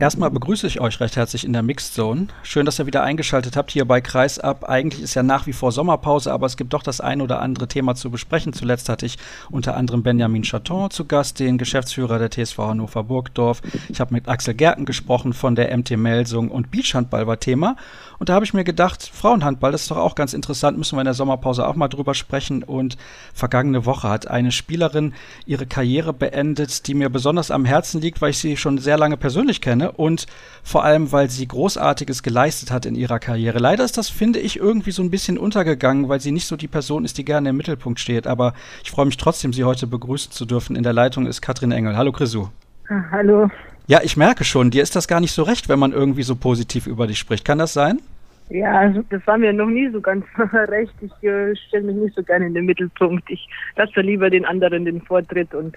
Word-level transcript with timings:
Erstmal 0.00 0.30
begrüße 0.30 0.66
ich 0.66 0.80
euch 0.80 0.98
recht 0.98 1.16
herzlich 1.16 1.44
in 1.44 1.52
der 1.52 1.62
Mixed 1.62 1.92
Zone. 1.92 2.28
Schön, 2.42 2.64
dass 2.64 2.78
ihr 2.78 2.86
wieder 2.86 3.02
eingeschaltet 3.02 3.54
habt 3.54 3.70
hier 3.70 3.84
bei 3.84 4.00
Kreisab. 4.00 4.64
Eigentlich 4.66 5.02
ist 5.02 5.12
ja 5.12 5.22
nach 5.22 5.46
wie 5.46 5.52
vor 5.52 5.72
Sommerpause, 5.72 6.32
aber 6.32 6.46
es 6.46 6.56
gibt 6.56 6.72
doch 6.72 6.82
das 6.82 7.02
ein 7.02 7.20
oder 7.20 7.42
andere 7.42 7.68
Thema 7.68 7.94
zu 7.94 8.10
besprechen. 8.10 8.54
Zuletzt 8.54 8.88
hatte 8.88 9.04
ich 9.04 9.18
unter 9.50 9.76
anderem 9.76 10.02
Benjamin 10.02 10.40
Chaton 10.40 10.90
zu 10.90 11.04
Gast, 11.04 11.38
den 11.38 11.58
Geschäftsführer 11.58 12.18
der 12.18 12.30
TSV 12.30 12.56
Hannover 12.56 13.04
Burgdorf. 13.04 13.60
Ich 13.90 14.00
habe 14.00 14.14
mit 14.14 14.26
Axel 14.26 14.54
Gerken 14.54 14.86
gesprochen 14.86 15.34
von 15.34 15.54
der 15.54 15.76
MT 15.76 15.98
Melsung 15.98 16.50
und 16.50 16.70
Beachhandball 16.70 17.26
war 17.26 17.38
Thema. 17.38 17.76
Und 18.18 18.30
da 18.30 18.34
habe 18.34 18.46
ich 18.46 18.54
mir 18.54 18.64
gedacht, 18.64 19.02
Frauenhandball, 19.12 19.72
das 19.72 19.82
ist 19.82 19.90
doch 19.90 19.98
auch 19.98 20.14
ganz 20.14 20.32
interessant, 20.32 20.78
müssen 20.78 20.96
wir 20.96 21.02
in 21.02 21.06
der 21.06 21.14
Sommerpause 21.14 21.66
auch 21.66 21.76
mal 21.76 21.88
drüber 21.88 22.14
sprechen. 22.14 22.62
Und 22.62 22.96
vergangene 23.34 23.84
Woche 23.84 24.08
hat 24.08 24.28
eine 24.28 24.50
Spielerin 24.50 25.12
ihre 25.44 25.66
Karriere 25.66 26.14
beendet, 26.14 26.86
die 26.86 26.94
mir 26.94 27.10
besonders 27.10 27.50
am 27.50 27.66
Herzen 27.66 28.00
liegt, 28.00 28.22
weil 28.22 28.30
ich 28.30 28.38
sie 28.38 28.56
schon 28.56 28.78
sehr 28.78 28.96
lange 28.96 29.18
persönlich 29.18 29.60
kenne 29.60 29.89
und 29.90 30.26
vor 30.62 30.84
allem, 30.84 31.12
weil 31.12 31.30
sie 31.30 31.46
Großartiges 31.46 32.22
geleistet 32.22 32.70
hat 32.70 32.86
in 32.86 32.94
ihrer 32.94 33.18
Karriere. 33.18 33.58
Leider 33.58 33.84
ist 33.84 33.98
das, 33.98 34.08
finde 34.08 34.38
ich, 34.38 34.58
irgendwie 34.58 34.90
so 34.90 35.02
ein 35.02 35.10
bisschen 35.10 35.38
untergegangen, 35.38 36.08
weil 36.08 36.20
sie 36.20 36.32
nicht 36.32 36.46
so 36.46 36.56
die 36.56 36.68
Person 36.68 37.04
ist, 37.04 37.18
die 37.18 37.24
gerne 37.24 37.50
im 37.50 37.56
Mittelpunkt 37.56 38.00
steht. 38.00 38.26
Aber 38.26 38.54
ich 38.82 38.90
freue 38.90 39.06
mich 39.06 39.16
trotzdem, 39.16 39.52
sie 39.52 39.64
heute 39.64 39.86
begrüßen 39.86 40.32
zu 40.32 40.46
dürfen. 40.46 40.76
In 40.76 40.82
der 40.82 40.92
Leitung 40.92 41.26
ist 41.26 41.40
Katrin 41.40 41.72
Engel. 41.72 41.96
Hallo 41.96 42.12
Chrisu. 42.12 42.48
Ah, 42.88 43.04
hallo. 43.10 43.50
Ja, 43.86 44.00
ich 44.02 44.16
merke 44.16 44.44
schon, 44.44 44.70
dir 44.70 44.82
ist 44.82 44.94
das 44.94 45.08
gar 45.08 45.20
nicht 45.20 45.32
so 45.32 45.42
recht, 45.42 45.68
wenn 45.68 45.78
man 45.78 45.92
irgendwie 45.92 46.22
so 46.22 46.36
positiv 46.36 46.86
über 46.86 47.06
dich 47.06 47.18
spricht. 47.18 47.44
Kann 47.44 47.58
das 47.58 47.72
sein? 47.72 48.00
Ja, 48.50 48.78
also 48.78 49.02
das 49.10 49.24
war 49.26 49.38
mir 49.38 49.52
noch 49.52 49.68
nie 49.68 49.88
so 49.90 50.00
ganz 50.00 50.24
recht. 50.52 50.92
Ich 51.00 51.28
äh, 51.28 51.54
stelle 51.56 51.84
mich 51.84 51.96
nicht 51.96 52.16
so 52.16 52.22
gerne 52.22 52.46
in 52.46 52.54
den 52.54 52.66
Mittelpunkt. 52.66 53.30
Ich 53.30 53.48
lasse 53.76 54.00
lieber 54.00 54.28
den 54.28 54.44
anderen 54.44 54.84
den 54.84 55.00
Vortritt 55.02 55.54
und 55.54 55.76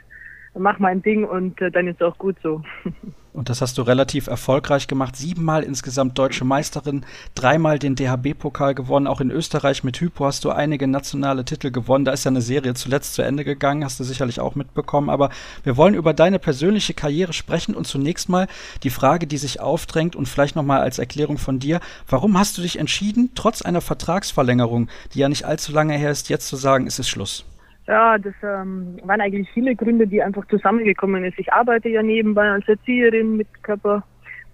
mach 0.56 0.80
mein 0.80 1.02
Ding 1.02 1.24
und 1.24 1.62
äh, 1.62 1.72
dann 1.72 1.88
ist 1.88 2.02
auch 2.02 2.18
gut 2.18 2.36
so. 2.42 2.62
Und 3.34 3.50
das 3.50 3.62
hast 3.62 3.80
du 3.80 3.82
relativ 3.82 4.28
erfolgreich 4.28 4.88
gemacht. 4.88 5.16
Siebenmal 5.16 5.64
insgesamt 5.64 6.20
deutsche 6.20 6.46
Meisterin, 6.46 7.04
dreimal 7.34 7.80
den 7.80 7.96
DHB-Pokal 7.96 8.76
gewonnen. 8.76 9.08
Auch 9.08 9.22
in 9.22 9.32
Österreich 9.32 9.84
mit 9.84 10.00
Hypo 10.00 10.26
hast 10.26 10.46
du 10.46 10.52
einige 10.52 10.88
nationale 10.88 11.44
Titel 11.44 11.72
gewonnen. 11.72 12.06
Da 12.06 12.12
ist 12.12 12.26
ja 12.26 12.30
eine 12.30 12.44
Serie 12.44 12.76
zuletzt 12.76 13.16
zu 13.16 13.24
Ende 13.24 13.44
gegangen, 13.44 13.84
hast 13.84 14.00
du 14.00 14.04
sicherlich 14.04 14.40
auch 14.40 14.54
mitbekommen. 14.54 15.10
Aber 15.10 15.32
wir 15.64 15.78
wollen 15.78 15.96
über 15.96 16.14
deine 16.14 16.38
persönliche 16.38 16.94
Karriere 16.94 17.34
sprechen 17.34 17.74
und 17.74 17.88
zunächst 17.88 18.30
mal 18.30 18.48
die 18.84 18.92
Frage, 18.92 19.26
die 19.26 19.38
sich 19.38 19.60
aufdrängt 19.60 20.16
und 20.16 20.28
vielleicht 20.28 20.56
nochmal 20.56 20.82
als 20.82 21.00
Erklärung 21.00 21.40
von 21.40 21.58
dir. 21.58 21.80
Warum 22.08 22.38
hast 22.38 22.58
du 22.60 22.62
dich 22.62 22.78
entschieden, 22.78 23.32
trotz 23.34 23.64
einer 23.64 23.82
Vertragsverlängerung, 23.82 24.90
die 25.16 25.20
ja 25.20 25.30
nicht 25.30 25.46
allzu 25.46 25.72
lange 25.72 25.98
her 25.98 26.12
ist, 26.12 26.30
jetzt 26.30 26.48
zu 26.48 26.56
sagen, 26.56 26.86
es 26.86 27.00
ist 27.00 27.10
Schluss? 27.10 27.46
Ja, 27.88 28.18
das 28.18 28.34
ähm, 28.42 28.98
waren 29.04 29.20
eigentlich 29.20 29.50
viele 29.54 29.76
Gründe, 29.76 30.08
die 30.08 30.24
einfach 30.24 30.48
zusammengekommen 30.48 31.24
sind. 31.24 31.38
Ich 31.38 31.52
arbeite 31.52 31.90
ja 31.90 32.02
nebenbei 32.02 32.50
als 32.50 32.68
Erzieherin 32.68 33.36
mit 33.36 33.48
Körper- 33.62 34.04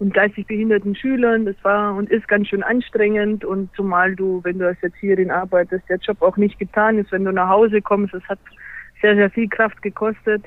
und 0.00 0.14
geistig 0.14 0.46
behinderten 0.46 0.96
Schülern. 0.96 1.44
Das 1.44 1.54
war 1.62 1.94
und 1.94 2.10
ist 2.10 2.26
ganz 2.26 2.48
schön 2.48 2.64
anstrengend 2.64 3.44
und 3.44 3.70
zumal 3.76 4.16
du, 4.16 4.40
wenn 4.42 4.58
du 4.58 4.66
als 4.66 4.82
Erzieherin 4.82 5.30
arbeitest, 5.30 5.88
der 5.88 5.98
Job 5.98 6.22
auch 6.22 6.36
nicht 6.36 6.58
getan 6.58 6.98
ist, 6.98 7.12
wenn 7.12 7.24
du 7.24 7.32
nach 7.32 7.48
Hause 7.48 7.80
kommst, 7.80 8.14
das 8.14 8.24
hat 8.24 8.40
sehr, 9.00 9.14
sehr 9.14 9.30
viel 9.30 9.48
Kraft 9.48 9.80
gekostet. 9.80 10.42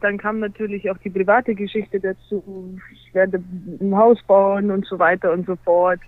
Dann 0.00 0.18
kam 0.18 0.40
natürlich 0.40 0.90
auch 0.90 0.98
die 0.98 1.10
private 1.10 1.54
Geschichte 1.54 2.00
dazu. 2.00 2.76
Ich 2.92 3.14
werde 3.14 3.42
ein 3.80 3.96
Haus 3.96 4.20
bauen 4.24 4.70
und 4.70 4.84
so 4.86 4.98
weiter 4.98 5.32
und 5.32 5.46
so 5.46 5.56
fort. 5.64 6.00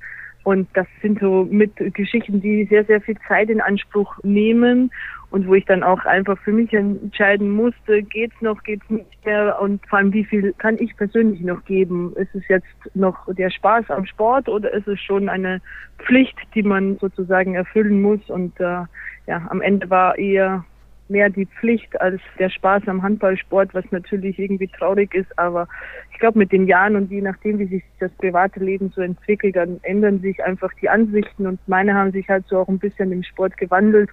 Und 0.42 0.68
das 0.74 0.86
sind 1.02 1.20
so 1.20 1.46
mit 1.50 1.72
Geschichten, 1.94 2.40
die 2.40 2.66
sehr, 2.66 2.84
sehr 2.84 3.00
viel 3.00 3.16
Zeit 3.26 3.48
in 3.48 3.60
Anspruch 3.60 4.16
nehmen 4.22 4.90
und 5.30 5.46
wo 5.46 5.54
ich 5.54 5.64
dann 5.64 5.82
auch 5.82 6.04
einfach 6.04 6.38
für 6.38 6.52
mich 6.52 6.72
entscheiden 6.72 7.50
musste, 7.50 8.02
geht's 8.02 8.40
noch, 8.40 8.62
geht's 8.62 8.88
nicht 8.88 9.24
mehr 9.24 9.60
und 9.60 9.84
vor 9.86 9.98
allem 9.98 10.12
wie 10.12 10.24
viel 10.24 10.54
kann 10.58 10.76
ich 10.78 10.96
persönlich 10.96 11.40
noch 11.40 11.64
geben? 11.64 12.12
Ist 12.16 12.34
es 12.34 12.46
jetzt 12.48 12.66
noch 12.94 13.26
der 13.34 13.50
Spaß 13.50 13.90
am 13.90 14.06
Sport 14.06 14.48
oder 14.48 14.72
ist 14.72 14.86
es 14.86 15.00
schon 15.00 15.28
eine 15.28 15.60
Pflicht, 15.98 16.36
die 16.54 16.62
man 16.62 16.96
sozusagen 16.98 17.54
erfüllen 17.54 18.00
muss? 18.02 18.20
Und 18.28 18.58
äh, 18.60 18.84
ja, 19.26 19.46
am 19.48 19.60
Ende 19.60 19.90
war 19.90 20.16
eher 20.16 20.64
mehr 21.08 21.30
die 21.30 21.46
Pflicht 21.46 22.00
als 22.00 22.20
der 22.38 22.50
Spaß 22.50 22.84
am 22.86 23.02
Handballsport, 23.02 23.74
was 23.74 23.84
natürlich 23.90 24.38
irgendwie 24.38 24.68
traurig 24.68 25.14
ist. 25.14 25.38
Aber 25.38 25.68
ich 26.12 26.18
glaube, 26.18 26.38
mit 26.38 26.52
den 26.52 26.66
Jahren 26.66 26.96
und 26.96 27.10
je 27.10 27.20
nachdem, 27.20 27.58
wie 27.58 27.66
sich 27.66 27.84
das 28.00 28.10
private 28.12 28.60
Leben 28.60 28.90
so 28.94 29.00
entwickelt, 29.00 29.56
dann 29.56 29.80
ändern 29.82 30.20
sich 30.20 30.42
einfach 30.42 30.72
die 30.80 30.88
Ansichten 30.88 31.46
und 31.46 31.60
meine 31.68 31.94
haben 31.94 32.12
sich 32.12 32.28
halt 32.28 32.46
so 32.48 32.58
auch 32.58 32.68
ein 32.68 32.78
bisschen 32.78 33.12
im 33.12 33.22
Sport 33.22 33.56
gewandelt. 33.56 34.10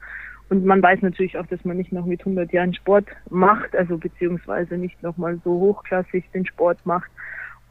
Und 0.53 0.65
man 0.65 0.83
weiß 0.83 1.01
natürlich 1.01 1.35
auch, 1.35 1.47
dass 1.47 1.65
man 1.65 1.77
nicht 1.77 1.91
noch 1.91 2.05
mit 2.05 2.19
100 2.19 2.53
Jahren 2.53 2.75
Sport 2.75 3.07
macht, 3.31 3.75
also 3.75 3.97
beziehungsweise 3.97 4.77
nicht 4.77 5.01
nochmal 5.01 5.39
so 5.43 5.49
hochklassig 5.49 6.29
den 6.31 6.45
Sport 6.45 6.77
macht. 6.85 7.09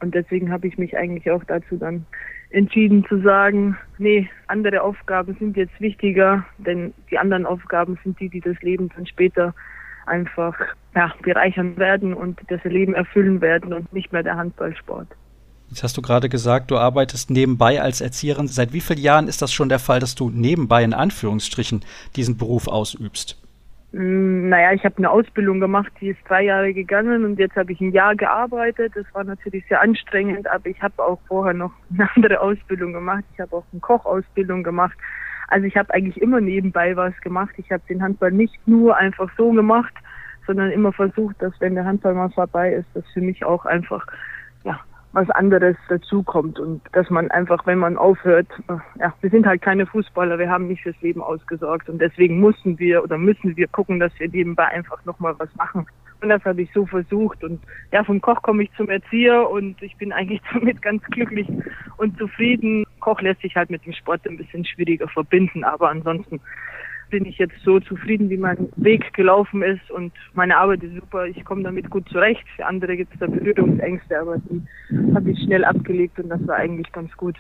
Und 0.01 0.17
deswegen 0.17 0.51
habe 0.51 0.67
ich 0.67 0.79
mich 0.79 0.97
eigentlich 0.97 1.31
auch 1.31 1.45
dazu 1.45 1.77
dann 1.77 2.05
entschieden 2.51 3.07
zu 3.09 3.21
sagen, 3.21 3.79
nee, 3.99 4.29
andere 4.49 4.83
Aufgaben 4.83 5.37
sind 5.39 5.57
jetzt 5.57 5.81
wichtiger, 5.81 6.45
denn 6.59 6.93
die 7.09 7.19
anderen 7.19 7.47
Aufgaben 7.47 8.01
sind 8.03 8.19
die, 8.19 8.29
die 8.29 8.41
das 8.41 8.61
Leben 8.63 8.89
dann 8.97 9.07
später 9.07 9.55
einfach 10.07 10.59
ja, 10.97 11.15
bereichern 11.23 11.77
werden 11.77 12.15
und 12.15 12.41
das 12.49 12.65
Leben 12.65 12.95
erfüllen 12.95 13.41
werden 13.41 13.73
und 13.73 13.93
nicht 13.93 14.13
mehr 14.13 14.25
der 14.25 14.35
Handballsport. 14.35 15.07
Jetzt 15.73 15.83
hast 15.83 15.97
du 15.97 16.03
gerade 16.03 16.29
gesagt, 16.29 16.71
du 16.71 16.77
arbeitest 16.77 17.31
nebenbei 17.31 17.81
als 17.81 18.03
Erzieherin. 18.03 18.47
Seit 18.47 18.75
wie 18.75 18.83
vielen 18.83 18.99
Jahren 18.99 19.27
ist 19.27 19.41
das 19.41 19.55
schon 19.55 19.71
der 19.71 19.79
Fall, 19.79 20.01
dass 20.01 20.15
du 20.15 20.29
nebenbei 20.29 20.85
in 20.85 20.93
Anführungsstrichen 20.93 21.83
diesen 22.15 22.37
Beruf 22.37 22.69
ausübst? 22.69 23.41
Mm, 23.93 24.51
naja, 24.51 24.73
ich 24.73 24.85
habe 24.85 24.99
eine 24.99 25.09
Ausbildung 25.09 25.61
gemacht, 25.61 25.91
die 25.99 26.09
ist 26.09 26.19
drei 26.29 26.43
Jahre 26.43 26.75
gegangen 26.75 27.25
und 27.25 27.39
jetzt 27.39 27.57
habe 27.57 27.73
ich 27.73 27.81
ein 27.81 27.91
Jahr 27.91 28.15
gearbeitet. 28.15 28.93
Das 28.95 29.07
war 29.15 29.25
natürlich 29.25 29.65
sehr 29.67 29.81
anstrengend, 29.81 30.47
aber 30.47 30.67
ich 30.67 30.83
habe 30.83 31.03
auch 31.03 31.19
vorher 31.27 31.55
noch 31.55 31.73
eine 31.95 32.07
andere 32.17 32.43
Ausbildung 32.43 32.93
gemacht. 32.93 33.25
Ich 33.33 33.41
habe 33.41 33.57
auch 33.57 33.65
eine 33.73 33.81
Kochausbildung 33.81 34.63
gemacht. 34.65 34.99
Also 35.49 35.67
ich 35.67 35.79
habe 35.79 35.95
eigentlich 35.95 36.21
immer 36.21 36.43
nebenbei 36.43 36.95
was 36.97 37.19
gemacht. 37.23 37.55
Ich 37.57 37.73
habe 37.73 37.83
den 37.89 38.03
Handball 38.03 38.31
nicht 38.31 38.59
nur 38.69 38.95
einfach 38.95 39.31
so 39.39 39.51
gemacht, 39.53 39.95
sondern 40.47 40.71
immer 40.71 40.93
versucht, 40.93 41.37
dass 41.41 41.59
wenn 41.61 41.77
der 41.77 41.87
Handball 41.87 42.13
mal 42.13 42.29
vorbei 42.29 42.75
ist, 42.75 42.89
das 42.93 43.05
für 43.15 43.23
mich 43.23 43.43
auch 43.43 43.65
einfach 43.65 44.07
was 45.13 45.29
anderes 45.31 45.77
dazukommt 45.89 46.59
und 46.59 46.81
dass 46.93 47.11
man 47.11 47.31
einfach, 47.31 47.67
wenn 47.67 47.79
man 47.79 47.97
aufhört, 47.99 48.49
ja, 48.99 49.13
wir 49.21 49.31
sind 49.31 49.47
halt 49.47 49.61
keine 49.61 49.87
Fußballer, 49.87 50.39
wir 50.39 50.51
haben 50.51 50.69
nicht 50.69 50.83
fürs 50.83 51.01
Leben 51.03 51.23
ausgesorgt 51.23 51.89
und 51.89 52.01
deswegen 52.01 52.41
mussten 52.41 52.79
wir 52.79 53.03
oder 53.03 53.19
müssen 53.19 53.57
wir 53.57 53.69
gucken, 53.69 54.01
dass 54.01 54.13
wir 54.19 54.29
nebenbei 54.29 54.67
einfach 54.67 55.05
nochmal 55.05 55.35
was 55.39 55.55
machen. 55.57 55.87
Und 56.23 56.29
das 56.29 56.45
habe 56.45 56.63
ich 56.63 56.71
so 56.73 56.87
versucht 56.87 57.43
und 57.43 57.61
ja, 57.91 58.05
vom 58.05 58.21
Koch 58.21 58.41
komme 58.43 58.63
ich 58.63 58.73
zum 58.77 58.89
Erzieher 58.89 59.51
und 59.51 59.83
ich 59.83 59.97
bin 59.97 60.13
eigentlich 60.13 60.41
damit 60.53 60.81
ganz 60.81 61.03
glücklich 61.05 61.49
und 61.99 62.17
zufrieden. 62.17 62.85
Koch 63.01 63.21
lässt 63.21 63.43
sich 63.43 63.57
halt 63.57 63.71
mit 63.71 63.85
dem 63.85 63.93
Sport 63.93 64.27
ein 64.27 64.37
bisschen 64.37 64.65
schwieriger 64.65 65.09
verbinden, 65.09 65.65
aber 65.65 65.91
ansonsten 65.91 66.41
bin 67.13 67.27
ich 67.27 67.37
jetzt 67.37 67.55
so 67.63 67.79
zufrieden, 67.79 68.31
wie 68.31 68.39
mein 68.39 68.71
Weg 68.77 69.13
gelaufen 69.13 69.63
ist 69.63 69.91
und 69.91 70.13
meine 70.33 70.57
Arbeit 70.57 70.83
ist 70.83 70.95
super. 70.95 71.27
Ich 71.27 71.45
komme 71.45 71.63
damit 71.63 71.91
gut 71.91 72.09
zurecht. 72.09 72.43
Für 72.57 72.65
andere 72.65 72.97
gibt 72.97 73.13
es 73.13 73.21
da 73.21 73.27
Berührungsängste, 73.27 74.19
aber 74.19 74.39
die 74.39 74.63
habe 75.15 75.31
ich 75.31 75.39
schnell 75.45 75.65
abgelegt 75.65 76.19
und 76.19 76.31
das 76.31 76.45
war 76.49 76.57
eigentlich 76.57 76.91
ganz 76.91 77.15
gut 77.19 77.37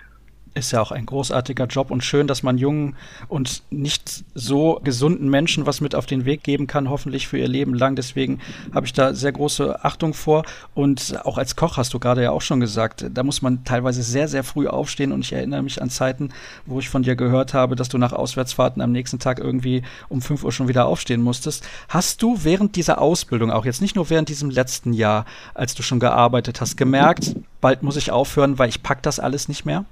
ist 0.54 0.72
ja 0.72 0.80
auch 0.80 0.92
ein 0.92 1.06
großartiger 1.06 1.66
Job 1.66 1.90
und 1.90 2.04
schön, 2.04 2.26
dass 2.26 2.42
man 2.42 2.58
jungen 2.58 2.96
und 3.28 3.62
nicht 3.70 4.24
so 4.34 4.80
gesunden 4.84 5.28
Menschen 5.30 5.66
was 5.66 5.80
mit 5.80 5.94
auf 5.94 6.06
den 6.06 6.24
Weg 6.24 6.42
geben 6.42 6.66
kann, 6.66 6.90
hoffentlich 6.90 7.26
für 7.26 7.38
ihr 7.38 7.48
Leben 7.48 7.74
lang. 7.74 7.96
Deswegen 7.96 8.40
habe 8.74 8.86
ich 8.86 8.92
da 8.92 9.14
sehr 9.14 9.32
große 9.32 9.84
Achtung 9.84 10.14
vor. 10.14 10.44
Und 10.74 11.24
auch 11.24 11.38
als 11.38 11.56
Koch 11.56 11.76
hast 11.76 11.94
du 11.94 11.98
gerade 11.98 12.22
ja 12.22 12.30
auch 12.30 12.42
schon 12.42 12.60
gesagt, 12.60 13.06
da 13.12 13.22
muss 13.22 13.40
man 13.42 13.64
teilweise 13.64 14.02
sehr, 14.02 14.28
sehr 14.28 14.44
früh 14.44 14.68
aufstehen. 14.68 15.12
Und 15.12 15.24
ich 15.24 15.32
erinnere 15.32 15.62
mich 15.62 15.80
an 15.80 15.90
Zeiten, 15.90 16.30
wo 16.66 16.78
ich 16.80 16.90
von 16.90 17.02
dir 17.02 17.16
gehört 17.16 17.54
habe, 17.54 17.76
dass 17.76 17.88
du 17.88 17.98
nach 17.98 18.12
Auswärtsfahrten 18.12 18.82
am 18.82 18.92
nächsten 18.92 19.18
Tag 19.18 19.38
irgendwie 19.38 19.82
um 20.08 20.20
5 20.20 20.44
Uhr 20.44 20.52
schon 20.52 20.68
wieder 20.68 20.86
aufstehen 20.86 21.22
musstest. 21.22 21.64
Hast 21.88 22.22
du 22.22 22.38
während 22.42 22.76
dieser 22.76 23.00
Ausbildung, 23.00 23.50
auch 23.50 23.64
jetzt 23.64 23.80
nicht 23.80 23.96
nur 23.96 24.10
während 24.10 24.28
diesem 24.28 24.50
letzten 24.50 24.92
Jahr, 24.92 25.24
als 25.54 25.74
du 25.74 25.82
schon 25.82 26.00
gearbeitet 26.00 26.60
hast, 26.60 26.76
gemerkt, 26.76 27.34
bald 27.60 27.82
muss 27.82 27.96
ich 27.96 28.10
aufhören, 28.10 28.58
weil 28.58 28.68
ich 28.68 28.82
pack 28.82 29.02
das 29.02 29.18
alles 29.18 29.48
nicht 29.48 29.64
mehr? 29.64 29.84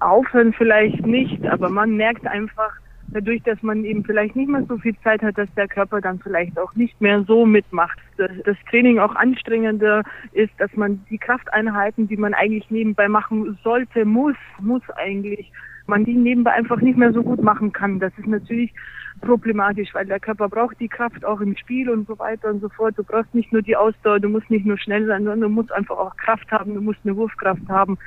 Aufhören 0.00 0.52
vielleicht 0.52 1.06
nicht, 1.06 1.46
aber 1.46 1.68
man 1.68 1.96
merkt 1.96 2.26
einfach 2.26 2.72
dadurch, 3.12 3.42
dass 3.42 3.62
man 3.62 3.84
eben 3.84 4.04
vielleicht 4.04 4.36
nicht 4.36 4.48
mehr 4.48 4.64
so 4.68 4.78
viel 4.78 4.96
Zeit 5.02 5.22
hat, 5.22 5.36
dass 5.36 5.52
der 5.54 5.68
Körper 5.68 6.00
dann 6.00 6.18
vielleicht 6.20 6.58
auch 6.58 6.74
nicht 6.74 7.00
mehr 7.00 7.24
so 7.24 7.44
mitmacht. 7.46 7.98
Dass 8.16 8.30
das 8.44 8.56
Training 8.68 8.98
auch 8.98 9.14
anstrengender 9.16 10.02
ist, 10.32 10.52
dass 10.58 10.72
man 10.74 11.04
die 11.10 11.18
Krafteinheiten, 11.18 12.08
die 12.08 12.16
man 12.16 12.34
eigentlich 12.34 12.70
nebenbei 12.70 13.08
machen 13.08 13.58
sollte, 13.62 14.04
muss, 14.04 14.36
muss 14.60 14.82
eigentlich, 14.96 15.52
man 15.90 16.04
die 16.04 16.14
nebenbei 16.14 16.52
einfach 16.52 16.80
nicht 16.80 16.96
mehr 16.96 17.12
so 17.12 17.22
gut 17.22 17.42
machen 17.42 17.72
kann. 17.72 18.00
Das 18.00 18.12
ist 18.16 18.26
natürlich 18.26 18.72
problematisch, 19.20 19.92
weil 19.92 20.06
der 20.06 20.20
Körper 20.20 20.48
braucht 20.48 20.80
die 20.80 20.88
Kraft 20.88 21.24
auch 21.24 21.40
im 21.40 21.56
Spiel 21.56 21.90
und 21.90 22.06
so 22.06 22.18
weiter 22.18 22.48
und 22.48 22.60
so 22.60 22.68
fort. 22.70 22.96
Du 22.96 23.04
brauchst 23.04 23.34
nicht 23.34 23.52
nur 23.52 23.60
die 23.60 23.76
Ausdauer, 23.76 24.20
du 24.20 24.28
musst 24.28 24.50
nicht 24.50 24.64
nur 24.64 24.78
schnell 24.78 25.06
sein, 25.06 25.24
sondern 25.24 25.40
du 25.42 25.48
musst 25.48 25.72
einfach 25.72 25.98
auch 25.98 26.16
Kraft 26.16 26.50
haben, 26.50 26.74
du 26.74 26.80
musst 26.80 27.00
eine 27.04 27.16
Wurfkraft 27.16 27.68
haben 27.68 27.98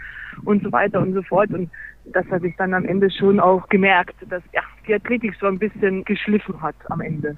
und 0.46 0.64
so 0.64 0.72
weiter 0.72 1.02
und 1.02 1.14
so 1.14 1.22
fort. 1.22 1.52
Und 1.52 1.70
das 2.06 2.26
habe 2.32 2.48
ich 2.48 2.56
dann 2.58 2.74
am 2.74 2.86
Ende 2.86 3.12
schon 3.12 3.40
auch 3.40 3.68
gemerkt, 3.70 4.16
dass 4.30 4.42
ja, 4.54 4.62
die 4.88 4.96
Athletik 4.96 5.36
so 5.40 5.46
ein 5.46 5.60
bisschen 5.60 6.04
geschliffen 6.06 6.60
hat 6.62 6.76
am 6.90 7.02
Ende. 7.02 7.38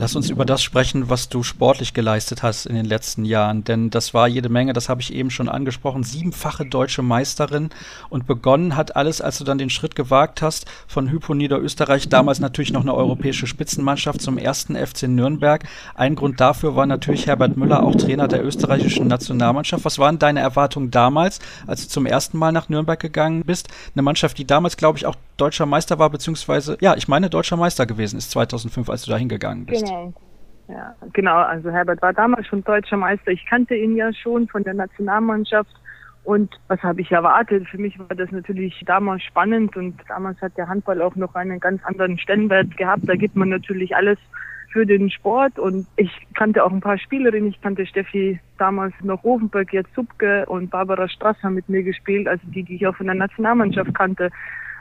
Lass 0.00 0.16
uns 0.16 0.30
über 0.30 0.46
das 0.46 0.62
sprechen, 0.62 1.10
was 1.10 1.28
du 1.28 1.42
sportlich 1.42 1.92
geleistet 1.92 2.42
hast 2.42 2.64
in 2.64 2.74
den 2.74 2.86
letzten 2.86 3.26
Jahren, 3.26 3.64
denn 3.64 3.90
das 3.90 4.14
war 4.14 4.28
jede 4.28 4.48
Menge, 4.48 4.72
das 4.72 4.88
habe 4.88 5.02
ich 5.02 5.12
eben 5.12 5.30
schon 5.30 5.48
angesprochen, 5.48 6.04
siebenfache 6.04 6.64
deutsche 6.64 7.02
Meisterin 7.02 7.68
und 8.08 8.26
begonnen 8.26 8.76
hat 8.76 8.96
alles, 8.96 9.20
als 9.20 9.36
du 9.36 9.44
dann 9.44 9.58
den 9.58 9.68
Schritt 9.68 9.94
gewagt 9.94 10.40
hast 10.40 10.64
von 10.86 11.10
Hypo 11.10 11.34
Niederösterreich, 11.34 12.08
damals 12.08 12.40
natürlich 12.40 12.72
noch 12.72 12.80
eine 12.80 12.94
europäische 12.94 13.46
Spitzenmannschaft 13.46 14.22
zum 14.22 14.38
ersten 14.38 14.74
FC 14.74 15.02
Nürnberg. 15.02 15.64
Ein 15.94 16.14
Grund 16.14 16.40
dafür 16.40 16.76
war 16.76 16.86
natürlich 16.86 17.26
Herbert 17.26 17.58
Müller, 17.58 17.82
auch 17.82 17.94
Trainer 17.94 18.26
der 18.26 18.42
österreichischen 18.42 19.06
Nationalmannschaft. 19.06 19.84
Was 19.84 19.98
waren 19.98 20.18
deine 20.18 20.40
Erwartungen 20.40 20.90
damals, 20.90 21.40
als 21.66 21.82
du 21.82 21.88
zum 21.88 22.06
ersten 22.06 22.38
Mal 22.38 22.52
nach 22.52 22.70
Nürnberg 22.70 22.98
gegangen 22.98 23.42
bist? 23.44 23.68
Eine 23.94 24.02
Mannschaft, 24.02 24.38
die 24.38 24.46
damals, 24.46 24.78
glaube 24.78 24.96
ich, 24.96 25.04
auch 25.04 25.16
deutscher 25.36 25.66
Meister 25.66 25.98
war, 25.98 26.10
beziehungsweise, 26.10 26.76
ja, 26.80 26.96
ich 26.96 27.08
meine, 27.08 27.30
deutscher 27.30 27.56
Meister 27.56 27.86
gewesen 27.86 28.16
ist 28.16 28.30
2005, 28.30 28.88
als 28.88 29.02
du 29.02 29.10
da 29.10 29.16
hingegangen 29.30 29.66
bist. 29.66 29.84
Genau. 29.84 30.12
Ja, 30.68 30.94
genau. 31.12 31.36
Also 31.36 31.70
Herbert 31.70 32.02
war 32.02 32.12
damals 32.12 32.46
schon 32.46 32.62
deutscher 32.62 32.96
Meister. 32.96 33.32
Ich 33.32 33.44
kannte 33.46 33.74
ihn 33.74 33.96
ja 33.96 34.12
schon 34.12 34.48
von 34.48 34.62
der 34.62 34.74
Nationalmannschaft. 34.74 35.74
Und 36.22 36.54
was 36.68 36.80
habe 36.82 37.00
ich 37.00 37.10
erwartet? 37.10 37.66
Für 37.68 37.78
mich 37.78 37.98
war 37.98 38.14
das 38.14 38.30
natürlich 38.30 38.82
damals 38.86 39.22
spannend 39.22 39.74
und 39.76 39.96
damals 40.06 40.40
hat 40.42 40.56
der 40.56 40.68
Handball 40.68 41.00
auch 41.00 41.16
noch 41.16 41.34
einen 41.34 41.58
ganz 41.58 41.82
anderen 41.84 42.18
Stellenwert 42.18 42.76
gehabt. 42.76 43.02
Da 43.06 43.16
gibt 43.16 43.36
man 43.36 43.48
natürlich 43.48 43.96
alles 43.96 44.18
für 44.70 44.86
den 44.86 45.10
Sport 45.10 45.58
und 45.58 45.86
ich 45.96 46.10
kannte 46.34 46.64
auch 46.64 46.70
ein 46.70 46.80
paar 46.80 46.98
Spielerinnen. 46.98 47.50
Ich 47.50 47.60
kannte 47.60 47.86
Steffi 47.86 48.38
damals 48.58 48.94
noch 49.02 49.24
Ofenberg, 49.24 49.72
jetzt 49.72 49.94
Subke 49.94 50.46
und 50.46 50.70
Barbara 50.70 51.08
Strasser 51.08 51.50
mit 51.50 51.68
mir 51.68 51.82
gespielt, 51.82 52.28
also 52.28 52.42
die, 52.46 52.62
die 52.62 52.76
ich 52.76 52.86
auch 52.86 52.96
von 52.96 53.06
der 53.06 53.16
Nationalmannschaft 53.16 53.94
kannte. 53.94 54.30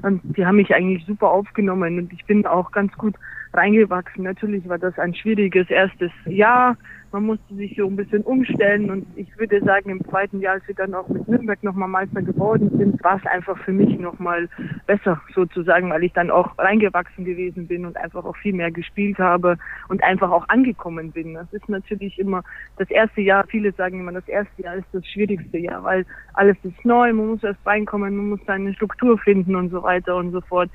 Und 0.02 0.22
die 0.24 0.46
haben 0.46 0.58
mich 0.58 0.74
eigentlich 0.74 1.06
super 1.06 1.30
aufgenommen 1.30 1.98
und 1.98 2.14
ich 2.14 2.24
bin 2.26 2.46
auch 2.46 2.72
ganz 2.72 2.94
gut 2.98 3.16
reingewachsen. 3.54 4.24
Natürlich 4.24 4.68
war 4.70 4.78
das 4.78 4.98
ein 5.00 5.14
schwieriges 5.16 5.70
erstes 5.70 6.12
Jahr. 6.26 6.78
Man 7.12 7.26
musste 7.26 7.56
sich 7.56 7.76
so 7.76 7.88
ein 7.88 7.96
bisschen 7.96 8.22
umstellen 8.22 8.92
und 8.92 9.08
ich 9.16 9.28
würde 9.40 9.64
sagen, 9.64 9.90
im 9.90 10.04
zweiten 10.06 10.42
Jahr, 10.42 10.56
als 10.56 10.68
wir 10.68 10.76
dann 10.76 10.94
auch 10.94 11.08
mit 11.08 11.28
Nürnberg 11.28 11.64
nochmal 11.64 11.88
Meister 11.88 12.22
geworden 12.22 12.70
sind, 12.78 13.04
war 13.04 13.18
es 13.18 13.26
einfach 13.26 13.58
für 13.64 13.72
mich 13.72 13.98
nochmal 13.98 14.48
besser 14.86 15.20
sozusagen, 15.34 15.90
weil 15.90 16.04
ich 16.04 16.14
dann 16.14 16.30
auch 16.30 16.56
reingewachsen 16.60 17.26
gewesen 17.26 17.68
bin 17.68 17.86
und 17.86 17.98
einfach 17.98 18.26
auch 18.26 18.38
viel 18.38 18.54
mehr 18.54 18.70
gespielt 18.70 19.18
habe 19.18 19.58
und 19.88 20.04
einfach 20.04 20.30
auch 20.30 20.48
angekommen 20.50 21.12
bin. 21.12 21.34
Das 21.34 21.52
ist 21.52 21.68
natürlich 21.68 22.20
immer 22.20 22.44
das 22.78 22.92
erste 22.92 23.22
Jahr, 23.22 23.48
viele 23.48 23.72
sagen 23.72 24.02
immer, 24.02 24.12
das 24.12 24.28
erste 24.28 24.62
Jahr 24.62 24.76
ist 24.76 24.88
das 24.92 25.06
schwierigste 25.08 25.58
Jahr, 25.58 25.84
weil 25.84 26.06
alles 26.34 26.58
ist 26.64 26.86
neu, 26.86 27.12
man 27.12 27.28
muss 27.28 27.44
erst 27.44 27.66
reinkommen, 27.66 28.16
man 28.16 28.30
muss 28.30 28.40
seine 28.46 28.72
Struktur 28.76 29.18
finden 29.18 29.56
und 29.56 29.70
so 29.72 29.82
weiter 29.82 30.16
und 30.16 30.32
so 30.32 30.42
fort. 30.42 30.70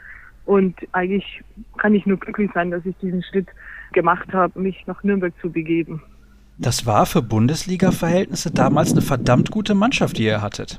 Und 0.47 0.77
eigentlich 0.93 1.43
kann 1.79 1.95
ich 1.95 2.07
nur 2.07 2.19
glücklich 2.19 2.51
sein, 2.53 2.71
dass 2.71 2.85
ich 2.85 2.97
diesen 2.97 3.23
Schritt 3.23 3.49
gemacht 3.93 4.33
habe, 4.33 4.61
mich 4.61 4.85
nach 4.87 5.03
Nürnberg 5.03 5.33
zu 5.41 5.51
begeben. 5.51 6.03
Das 6.59 6.87
war 6.87 7.07
für 7.07 7.23
Bundesliga-Verhältnisse 7.23 8.53
damals 8.53 8.93
eine 8.93 9.03
verdammt 9.03 9.51
gute 9.51 9.75
Mannschaft, 9.75 10.19
die 10.19 10.25
ihr 10.25 10.41
hattet. 10.41 10.79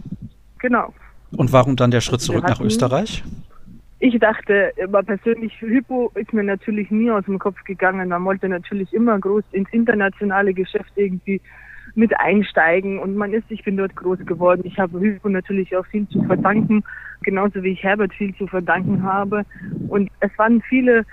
Genau. 0.59 0.93
Und 1.35 1.51
warum 1.51 1.75
dann 1.75 1.91
der 1.91 2.01
Schritt 2.01 2.21
zurück 2.21 2.43
nach 2.47 2.61
Österreich? 2.61 3.23
Ich 3.99 4.17
dachte, 4.19 4.71
aber 4.83 5.03
persönlich, 5.03 5.53
Hypo 5.59 6.11
ist 6.15 6.33
mir 6.33 6.43
natürlich 6.43 6.91
nie 6.91 7.09
aus 7.11 7.25
dem 7.25 7.39
Kopf 7.39 7.63
gegangen. 7.63 8.09
Man 8.09 8.23
wollte 8.25 8.47
natürlich 8.47 8.93
immer 8.93 9.19
groß 9.19 9.43
ins 9.51 9.69
internationale 9.71 10.53
Geschäft 10.53 10.91
irgendwie 10.95 11.41
mit 11.95 12.17
einsteigen 12.19 12.99
und 12.99 13.15
man 13.15 13.33
ist, 13.33 13.45
ich 13.49 13.63
bin 13.63 13.77
dort 13.77 13.95
groß 13.95 14.19
geworden. 14.25 14.61
Ich 14.65 14.77
habe 14.77 14.99
Hypo 14.99 15.29
natürlich 15.29 15.75
auch 15.75 15.85
viel 15.85 16.07
zu 16.09 16.21
verdanken, 16.23 16.83
genauso 17.21 17.63
wie 17.63 17.71
ich 17.71 17.83
Herbert 17.83 18.13
viel 18.13 18.35
zu 18.35 18.47
verdanken 18.47 19.03
habe. 19.03 19.45
Und 19.87 20.11
es 20.19 20.31
waren 20.37 20.61
viele, 20.61 21.05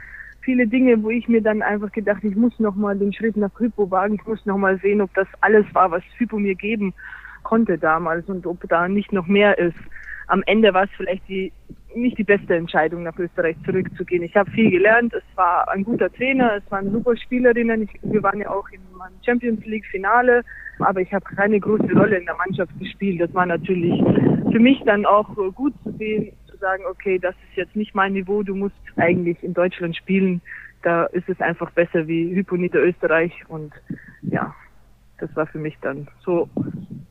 viele 0.42 0.66
Dinge, 0.66 1.02
wo 1.02 1.10
ich 1.10 1.28
mir 1.28 1.42
dann 1.42 1.62
einfach 1.62 1.92
gedacht, 1.92 2.22
ich 2.24 2.36
muss 2.36 2.58
nochmal 2.58 2.98
den 2.98 3.12
Schritt 3.12 3.36
nach 3.36 3.58
Hypo 3.58 3.90
wagen, 3.90 4.14
ich 4.14 4.26
muss 4.26 4.44
nochmal 4.46 4.78
sehen, 4.80 5.00
ob 5.00 5.12
das 5.14 5.28
alles 5.40 5.64
war, 5.72 5.90
was 5.90 6.02
Hypo 6.18 6.38
mir 6.38 6.54
geben 6.54 6.94
konnte 7.42 7.78
damals 7.78 8.28
und 8.28 8.46
ob 8.46 8.68
da 8.68 8.88
nicht 8.88 9.12
noch 9.12 9.26
mehr 9.26 9.58
ist. 9.58 9.76
Am 10.28 10.42
Ende 10.46 10.72
war 10.72 10.84
es 10.84 10.90
vielleicht 10.96 11.28
die 11.28 11.52
nicht 11.94 12.16
die 12.16 12.24
beste 12.24 12.54
Entscheidung, 12.54 13.02
nach 13.02 13.18
Österreich 13.18 13.54
zurückzugehen. 13.66 14.22
Ich 14.22 14.34
habe 14.34 14.50
viel 14.50 14.70
gelernt. 14.70 15.12
Es 15.12 15.36
war 15.36 15.70
ein 15.70 15.84
guter 15.84 16.10
Trainer, 16.10 16.54
es 16.56 16.70
waren 16.70 16.90
super 16.90 17.14
Spielerinnen. 17.14 17.82
Ich, 17.82 17.90
wir 18.02 18.22
waren 18.22 18.40
ja 18.40 18.48
auch 18.48 18.66
im 18.70 18.80
Champions 19.22 19.62
League 19.66 19.84
Finale 19.90 20.42
aber 20.78 21.00
ich 21.00 21.12
habe 21.12 21.24
keine 21.24 21.60
große 21.60 21.92
Rolle 21.94 22.18
in 22.18 22.24
der 22.24 22.36
Mannschaft 22.36 22.72
gespielt. 22.78 23.20
Das 23.20 23.32
war 23.34 23.46
natürlich 23.46 24.02
für 24.50 24.60
mich 24.60 24.80
dann 24.84 25.06
auch 25.06 25.28
gut 25.54 25.74
zu 25.82 25.92
sehen, 25.98 26.32
sagen, 26.62 26.84
okay, 26.88 27.18
das 27.18 27.34
ist 27.34 27.56
jetzt 27.56 27.76
nicht 27.76 27.94
mein 27.94 28.14
Niveau, 28.14 28.42
du 28.42 28.54
musst 28.54 28.76
eigentlich 28.96 29.42
in 29.42 29.52
Deutschland 29.52 29.94
spielen. 29.96 30.40
Da 30.82 31.04
ist 31.06 31.28
es 31.28 31.40
einfach 31.40 31.70
besser 31.72 32.08
wie 32.08 32.34
Hypo 32.34 32.56
Österreich 32.56 33.32
und 33.48 33.72
ja, 34.22 34.54
das 35.18 35.34
war 35.36 35.46
für 35.46 35.58
mich 35.58 35.76
dann 35.82 36.08
so 36.24 36.48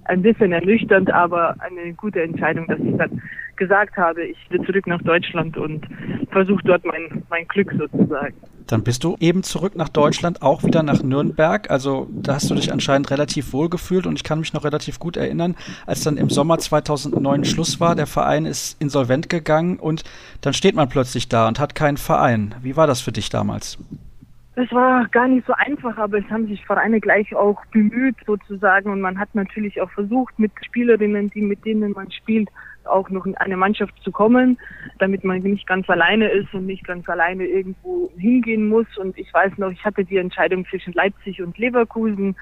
ein 0.06 0.22
bisschen 0.22 0.52
ernüchternd, 0.52 1.12
aber 1.12 1.56
eine 1.60 1.94
gute 1.94 2.22
Entscheidung, 2.22 2.68
dass 2.68 2.80
ich 2.80 2.98
dann 2.98 3.22
gesagt 3.56 3.96
habe, 3.98 4.24
ich 4.24 4.38
will 4.50 4.62
zurück 4.66 4.88
nach 4.88 5.02
Deutschland 5.04 5.58
und 5.58 5.88
versuche 6.32 6.64
dort 6.64 6.84
mein, 6.86 7.24
mein 7.30 7.48
Glück 7.48 7.72
sozusagen. 7.78 8.36
Dann 8.68 8.84
bist 8.84 9.04
du 9.04 9.16
eben 9.20 9.44
zurück 9.44 9.76
nach 9.76 9.90
Deutschland, 9.90 10.42
auch 10.42 10.64
wieder 10.64 10.84
nach 10.84 11.04
Nürnberg. 11.04 11.70
Also 11.70 12.08
da 12.12 12.36
hast 12.36 12.50
du 12.50 12.56
dich 12.56 12.72
anscheinend 12.72 13.12
relativ 13.12 13.54
wohl 13.54 13.70
gefühlt 13.70 14.06
und 14.06 14.16
ich 14.16 14.24
kann 14.24 14.40
mich 14.40 14.54
noch 14.54 14.64
relativ 14.64 15.00
gut 15.00 15.18
erinnern, 15.18 15.56
als 15.86 16.04
dann 16.04 16.18
im 16.18 16.30
Sommer 16.30 16.58
2009 16.58 17.46
Schluss 17.46 17.80
war, 17.80 17.96
der 17.96 18.08
Verein 18.08 18.46
ist 18.46 18.82
insolvent 18.82 19.30
gegangen 19.30 19.78
und 19.78 20.04
dann 20.42 20.54
steht 20.54 20.76
man 20.76 20.90
plötzlich 20.90 21.30
da 21.30 21.48
und 21.48 21.60
hat 21.60 21.76
keinen 21.76 21.98
Verein. 21.98 22.56
Wie 22.62 22.76
war 22.76 22.88
das 22.88 23.02
für 23.02 23.12
dich 23.12 23.30
damals? 23.30 23.78
Es 24.56 24.72
war 24.74 25.08
gar 25.08 25.28
nicht 25.28 25.48
so 25.48 25.54
einfach, 25.54 25.98
aber 25.98 26.18
es 26.18 26.30
haben 26.30 26.48
sich 26.48 26.66
Vereine 26.66 27.00
gleich 27.00 27.34
auch 27.34 27.66
bemüht 27.68 28.18
sozusagen 28.26 28.92
und 28.92 29.00
man 29.00 29.18
hat 29.18 29.34
natürlich 29.34 29.80
auch 29.82 29.90
versucht, 29.92 30.38
mit 30.38 30.52
Spielerinnen, 30.64 31.30
die 31.30 31.42
mit 31.42 31.64
denen 31.66 31.94
man 31.94 32.12
spielt, 32.12 32.50
auch 32.86 33.10
noch 33.10 33.26
in 33.26 33.36
eine 33.38 33.58
Mannschaft 33.58 33.94
zu 34.04 34.12
kommen, 34.12 34.58
damit 35.00 35.24
man 35.24 35.40
nicht 35.42 35.68
ganz 35.68 35.90
alleine 35.90 36.30
ist 36.30 36.54
und 36.54 36.66
nicht 36.66 36.86
ganz 36.86 37.08
alleine 37.10 37.46
irgendwo 37.46 38.12
hingehen 38.18 38.68
muss. 38.68 38.88
Und 38.98 39.18
ich 39.18 39.34
weiß 39.34 39.58
noch, 39.58 39.72
ich 39.72 39.84
hatte 39.84 40.06
die 40.06 40.18
Entscheidung 40.18 40.66
zwischen 40.66 40.94
Leipzig 40.94 41.42
und 41.42 41.58
Leverkusen 41.58 42.36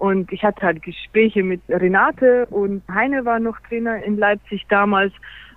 und 0.00 0.32
ich 0.32 0.42
hatte 0.42 0.62
halt 0.62 0.82
Gespräche 0.82 1.42
mit 1.42 1.60
Renate 1.68 2.46
und 2.46 2.82
Heine 2.90 3.24
war 3.26 3.38
noch 3.38 3.60
Trainer 3.68 4.02
in 4.02 4.16
Leipzig 4.16 4.64
damals. 4.70 5.12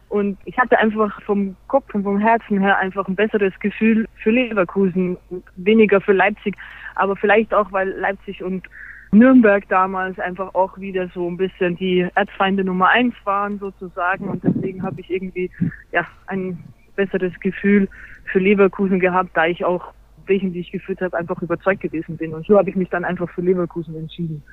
Und 0.10 0.38
ich 0.46 0.58
hatte 0.58 0.78
einfach 0.78 1.22
vom 1.24 1.56
Kopf 1.68 1.96
und 1.96 2.04
vom 2.04 2.20
Herzen 2.20 2.60
her 2.60 2.78
einfach 2.78 3.08
ein 3.08 3.16
besseres 3.16 3.58
Gefühl 3.60 4.08
für 4.22 4.32
Leverkusen, 4.32 5.18
weniger 5.56 6.02
für 6.02 6.12
Leipzig. 6.12 6.56
Aber 6.96 7.16
vielleicht 7.16 7.54
auch, 7.54 7.72
weil 7.72 7.90
Leipzig 7.90 8.44
und 8.44 8.68
Nürnberg 9.14 9.68
damals 9.70 10.20
einfach 10.20 10.54
auch 10.56 10.78
wieder 10.78 11.10
so 11.14 11.28
ein 11.30 11.38
bisschen 11.38 11.76
die 11.78 12.08
Erzfeinde 12.16 12.64
Nummer 12.64 12.90
eins 12.90 13.14
waren 13.24 13.60
sozusagen. 13.60 14.28
Und 14.28 14.44
deswegen 14.44 14.84
habe 14.84 15.00
ich 15.02 15.10
irgendwie 15.10 15.52
ja 15.92 16.06
ein 16.28 16.58
besseres 16.96 17.34
Gefühl 17.40 17.88
für 18.32 18.40
Leverkusen 18.40 19.00
gehabt, 19.00 19.32
da 19.36 19.46
ich 19.46 19.64
auch 19.64 19.94
welchen, 20.26 20.54
die 20.54 20.60
ich 20.60 20.72
geführt 20.72 21.02
habe, 21.02 21.18
einfach 21.18 21.42
überzeugt 21.42 21.82
gewesen 21.82 22.18
bin. 22.18 22.34
Und 22.34 22.46
so 22.46 22.58
habe 22.58 22.70
ich 22.70 22.76
mich 22.76 22.90
dann 22.90 23.04
einfach 23.04 23.30
für 23.30 23.42
Leverkusen 23.42 23.96
entschieden. 23.96 24.44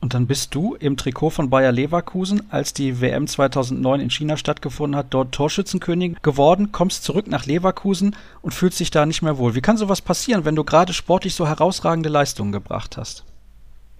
Und 0.00 0.14
dann 0.14 0.28
bist 0.28 0.54
du 0.54 0.76
im 0.76 0.96
Trikot 0.96 1.30
von 1.30 1.50
Bayer 1.50 1.72
Leverkusen, 1.72 2.42
als 2.50 2.72
die 2.72 3.00
WM 3.00 3.26
2009 3.26 4.00
in 4.00 4.10
China 4.10 4.36
stattgefunden 4.36 4.96
hat, 4.96 5.06
dort 5.10 5.32
Torschützenkönig 5.32 6.22
geworden, 6.22 6.70
kommst 6.70 7.02
zurück 7.02 7.26
nach 7.26 7.46
Leverkusen 7.46 8.14
und 8.40 8.54
fühlst 8.54 8.78
dich 8.78 8.92
da 8.92 9.06
nicht 9.06 9.22
mehr 9.22 9.38
wohl. 9.38 9.56
Wie 9.56 9.60
kann 9.60 9.76
sowas 9.76 10.00
passieren, 10.00 10.44
wenn 10.44 10.54
du 10.54 10.62
gerade 10.62 10.92
sportlich 10.92 11.34
so 11.34 11.48
herausragende 11.48 12.08
Leistungen 12.08 12.52
gebracht 12.52 12.96
hast? 12.96 13.24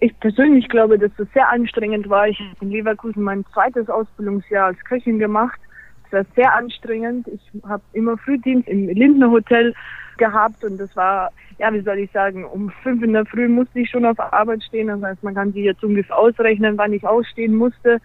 Ich 0.01 0.19
persönlich 0.21 0.69
glaube, 0.69 0.99
dass 0.99 1.11
das 1.17 1.27
sehr 1.35 1.49
anstrengend 1.49 2.09
war. 2.09 2.29
Ich 2.29 2.39
habe 2.39 2.51
in 2.61 2.71
Leverkusen 2.71 3.23
mein 3.23 3.45
zweites 3.53 3.89
Ausbildungsjahr 3.89 4.67
als 4.67 4.79
Köchin 4.85 5.19
gemacht. 5.19 5.59
Es 6.07 6.13
war 6.13 6.25
sehr 6.37 6.55
anstrengend. 6.55 7.27
Ich 7.29 7.41
habe 7.65 7.83
immer 7.93 8.17
Frühdienst 8.17 8.69
im 8.69 8.89
Lindner 8.89 9.31
Hotel 9.31 9.75
gehabt 10.17 10.65
und 10.65 10.79
das 10.79 10.95
war, 10.97 11.31
ja, 11.59 11.73
wie 11.73 11.81
soll 11.81 11.99
ich 11.99 12.11
sagen, 12.13 12.45
um 12.45 12.71
fünf 12.83 13.03
in 13.03 13.13
der 13.13 13.27
Früh 13.27 13.49
musste 13.49 13.81
ich 13.81 13.91
schon 13.91 14.05
auf 14.05 14.19
Arbeit 14.21 14.63
stehen. 14.63 14.89
Das 14.89 15.03
heißt, 15.03 15.23
man 15.23 15.35
kann 15.35 15.53
sich 15.53 15.65
jetzt 15.65 15.83
ungefähr 15.83 16.17
ausrechnen, 16.17 16.79
wann 16.79 16.93
ich 16.93 17.07
ausstehen 17.07 17.55
musste. 17.55 17.99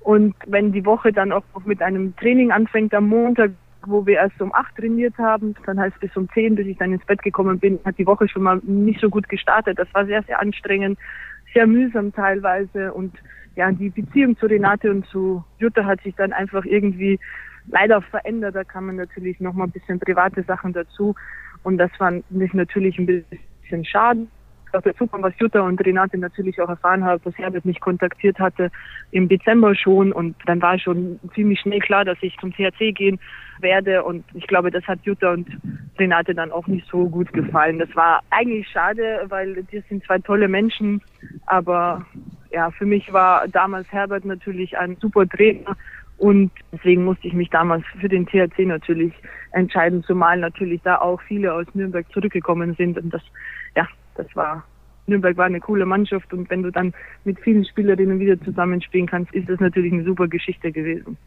Und 0.00 0.34
wenn 0.46 0.72
die 0.72 0.84
Woche 0.84 1.12
dann 1.12 1.32
auch 1.32 1.42
mit 1.64 1.82
einem 1.82 2.14
Training 2.16 2.50
anfängt 2.50 2.94
am 2.94 3.08
Montag, 3.08 3.52
wo 3.84 4.04
wir 4.06 4.16
erst 4.16 4.40
um 4.40 4.52
acht 4.54 4.76
trainiert 4.76 5.16
haben, 5.18 5.54
dann 5.64 5.78
heißt 5.78 5.98
bis 6.00 6.16
um 6.16 6.28
zehn, 6.30 6.56
bis 6.56 6.66
ich 6.66 6.78
dann 6.78 6.92
ins 6.92 7.04
Bett 7.04 7.22
gekommen 7.22 7.58
bin, 7.58 7.78
hat 7.84 7.98
die 7.98 8.06
Woche 8.06 8.28
schon 8.28 8.42
mal 8.42 8.60
nicht 8.64 9.00
so 9.00 9.08
gut 9.08 9.28
gestartet. 9.28 9.78
Das 9.78 9.88
war 9.94 10.06
sehr, 10.06 10.22
sehr 10.24 10.40
anstrengend, 10.40 10.98
sehr 11.56 11.66
mühsam 11.66 12.12
teilweise 12.12 12.92
und 12.92 13.14
ja, 13.54 13.72
die 13.72 13.88
Beziehung 13.88 14.36
zu 14.36 14.44
Renate 14.44 14.90
und 14.90 15.06
zu 15.06 15.42
Jutta 15.58 15.86
hat 15.86 16.02
sich 16.02 16.14
dann 16.14 16.34
einfach 16.34 16.66
irgendwie 16.66 17.18
leider 17.68 18.02
verändert. 18.02 18.54
Da 18.54 18.62
kamen 18.62 18.96
natürlich 18.96 19.40
noch 19.40 19.54
mal 19.54 19.64
ein 19.64 19.70
bisschen 19.70 19.98
private 19.98 20.42
Sachen 20.42 20.74
dazu. 20.74 21.14
Und 21.62 21.78
das 21.78 21.90
fand 21.96 22.24
ich 22.30 22.52
natürlich 22.52 22.98
ein 22.98 23.06
bisschen 23.06 23.84
schade. 23.86 24.26
dazu 24.72 25.06
kommt, 25.06 25.24
was 25.24 25.32
Jutta 25.38 25.60
und 25.60 25.80
Renate 25.80 26.18
natürlich 26.18 26.60
auch 26.60 26.68
erfahren 26.68 27.02
haben, 27.02 27.22
dass 27.24 27.38
Herbert 27.38 27.64
mich 27.64 27.80
kontaktiert 27.80 28.38
hatte 28.38 28.70
im 29.10 29.26
Dezember 29.26 29.74
schon 29.74 30.12
und 30.12 30.36
dann 30.44 30.60
war 30.60 30.78
schon 30.78 31.18
ziemlich 31.34 31.60
schnell 31.60 31.80
klar, 31.80 32.04
dass 32.04 32.18
ich 32.20 32.36
zum 32.36 32.52
THC 32.52 32.92
gehen 32.92 33.18
werde 33.60 34.04
und 34.04 34.24
ich 34.34 34.46
glaube, 34.46 34.70
das 34.70 34.84
hat 34.86 34.98
Jutta 35.04 35.32
und 35.32 35.48
Renate 35.98 36.34
dann 36.34 36.52
auch 36.52 36.66
nicht 36.66 36.86
so 36.88 37.08
gut 37.08 37.32
gefallen. 37.32 37.78
Das 37.78 37.88
war 37.96 38.20
eigentlich 38.28 38.68
schade, 38.68 39.24
weil 39.28 39.62
die 39.72 39.82
sind 39.88 40.04
zwei 40.04 40.18
tolle 40.18 40.48
Menschen, 40.48 41.00
aber 41.46 42.04
ja, 42.50 42.70
für 42.70 42.86
mich 42.86 43.12
war 43.12 43.48
damals 43.48 43.90
Herbert 43.92 44.24
natürlich 44.24 44.76
ein 44.78 44.96
super 45.00 45.26
Trainer 45.28 45.76
und 46.18 46.50
deswegen 46.72 47.04
musste 47.04 47.28
ich 47.28 47.34
mich 47.34 47.50
damals 47.50 47.84
für 48.00 48.08
den 48.08 48.26
THC 48.26 48.60
natürlich 48.66 49.12
entscheiden, 49.52 50.02
zumal 50.02 50.38
natürlich 50.38 50.80
da 50.82 50.96
auch 50.98 51.20
viele 51.22 51.52
aus 51.52 51.66
Nürnberg 51.74 52.06
zurückgekommen 52.12 52.74
sind. 52.74 52.98
Und 52.98 53.12
das, 53.12 53.22
ja, 53.74 53.86
das 54.14 54.26
war, 54.34 54.64
Nürnberg 55.06 55.36
war 55.36 55.46
eine 55.46 55.60
coole 55.60 55.84
Mannschaft. 55.84 56.32
Und 56.32 56.48
wenn 56.48 56.62
du 56.62 56.70
dann 56.70 56.94
mit 57.24 57.38
vielen 57.40 57.64
Spielerinnen 57.64 58.18
wieder 58.18 58.40
zusammenspielen 58.40 59.06
kannst, 59.06 59.32
ist 59.34 59.48
das 59.48 59.60
natürlich 59.60 59.92
eine 59.92 60.04
super 60.04 60.26
Geschichte 60.26 60.72
gewesen. 60.72 61.18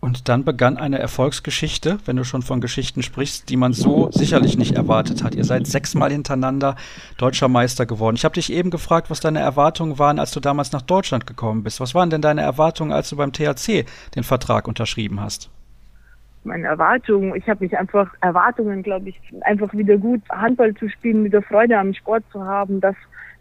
Und 0.00 0.28
dann 0.28 0.44
begann 0.44 0.76
eine 0.76 1.00
Erfolgsgeschichte, 1.00 1.98
wenn 2.04 2.14
du 2.14 2.22
schon 2.22 2.42
von 2.42 2.60
Geschichten 2.60 3.02
sprichst, 3.02 3.48
die 3.48 3.56
man 3.56 3.72
so 3.72 4.10
sicherlich 4.12 4.56
nicht 4.56 4.76
erwartet 4.76 5.24
hat. 5.24 5.34
Ihr 5.34 5.44
seid 5.44 5.66
sechsmal 5.66 6.12
hintereinander 6.12 6.76
deutscher 7.16 7.48
Meister 7.48 7.84
geworden. 7.84 8.14
Ich 8.14 8.24
habe 8.24 8.34
dich 8.34 8.52
eben 8.52 8.70
gefragt, 8.70 9.10
was 9.10 9.18
deine 9.18 9.40
Erwartungen 9.40 9.98
waren, 9.98 10.20
als 10.20 10.30
du 10.30 10.38
damals 10.38 10.70
nach 10.70 10.82
Deutschland 10.82 11.26
gekommen 11.26 11.64
bist. 11.64 11.80
Was 11.80 11.96
waren 11.96 12.10
denn 12.10 12.22
deine 12.22 12.42
Erwartungen, 12.42 12.92
als 12.92 13.10
du 13.10 13.16
beim 13.16 13.32
THC 13.32 13.86
den 14.14 14.22
Vertrag 14.22 14.68
unterschrieben 14.68 15.20
hast? 15.20 15.50
Meine 16.44 16.68
Erwartungen, 16.68 17.34
ich 17.34 17.48
habe 17.48 17.64
mich 17.64 17.76
einfach 17.76 18.14
Erwartungen, 18.20 18.84
glaube 18.84 19.08
ich, 19.08 19.20
einfach 19.40 19.74
wieder 19.74 19.96
gut 19.96 20.22
Handball 20.30 20.74
zu 20.74 20.88
spielen, 20.88 21.24
wieder 21.24 21.42
Freude 21.42 21.76
am 21.76 21.92
Sport 21.92 22.22
zu 22.30 22.44
haben. 22.44 22.80
Das, 22.80 22.94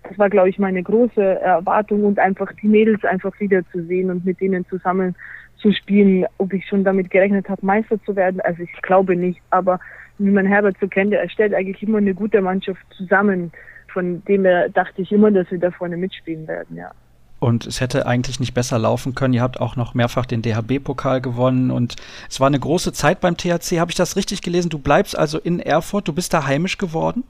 das 0.09 0.17
war, 0.17 0.29
glaube 0.31 0.49
ich, 0.49 0.57
meine 0.57 0.81
große 0.81 1.21
Erwartung 1.21 2.03
und 2.03 2.17
einfach 2.17 2.51
die 2.61 2.67
Mädels 2.67 3.05
einfach 3.05 3.39
wieder 3.39 3.61
zu 3.71 3.85
sehen 3.85 4.09
und 4.09 4.25
mit 4.25 4.41
denen 4.41 4.65
zusammen 4.67 5.15
zu 5.61 5.71
spielen. 5.71 6.25
Ob 6.37 6.53
ich 6.53 6.65
schon 6.67 6.83
damit 6.83 7.09
gerechnet 7.09 7.49
habe, 7.49 7.65
Meister 7.65 8.01
zu 8.03 8.15
werden, 8.15 8.41
also 8.41 8.63
ich 8.63 8.81
glaube 8.81 9.15
nicht. 9.15 9.41
Aber 9.49 9.79
wie 10.17 10.31
man 10.31 10.45
Herbert 10.45 10.77
so 10.79 10.87
kennt, 10.87 11.13
er 11.13 11.29
stellt 11.29 11.53
eigentlich 11.53 11.83
immer 11.83 11.99
eine 11.99 12.13
gute 12.13 12.41
Mannschaft 12.41 12.81
zusammen, 12.95 13.51
von 13.91 14.23
dem 14.25 14.45
er 14.45 14.69
dachte 14.69 15.01
ich 15.01 15.11
immer, 15.11 15.31
dass 15.31 15.49
wir 15.51 15.59
da 15.59 15.71
vorne 15.71 15.97
mitspielen 15.97 16.47
werden, 16.47 16.75
ja. 16.75 16.91
Und 17.39 17.67
es 17.67 17.81
hätte 17.81 18.07
eigentlich 18.07 18.39
nicht 18.39 18.55
besser 18.55 18.79
laufen 18.79 19.13
können. 19.13 19.35
Ihr 19.35 19.43
habt 19.43 19.61
auch 19.61 19.75
noch 19.75 19.93
mehrfach 19.93 20.25
den 20.25 20.41
DHB-Pokal 20.41 21.21
gewonnen 21.21 21.69
und 21.69 21.95
es 22.29 22.39
war 22.39 22.47
eine 22.47 22.59
große 22.59 22.93
Zeit 22.93 23.21
beim 23.21 23.37
THC. 23.37 23.79
Habe 23.79 23.91
ich 23.91 23.95
das 23.95 24.15
richtig 24.15 24.41
gelesen? 24.41 24.69
Du 24.69 24.79
bleibst 24.79 25.17
also 25.17 25.37
in 25.37 25.59
Erfurt, 25.59 26.07
du 26.07 26.13
bist 26.13 26.33
da 26.33 26.47
heimisch 26.47 26.79
geworden? 26.79 27.23